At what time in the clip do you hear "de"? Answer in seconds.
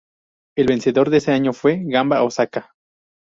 1.11-1.17